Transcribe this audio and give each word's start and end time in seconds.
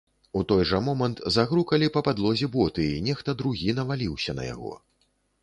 У 0.37 0.39
той 0.51 0.63
жа 0.69 0.77
момант 0.85 1.21
загрукалі 1.35 1.89
па 1.97 2.03
падлозе 2.07 2.49
боты 2.57 2.87
і 2.95 3.05
нехта 3.09 3.37
другі 3.43 3.77
наваліўся 3.83 4.39
на 4.41 4.49
яго. 4.53 4.73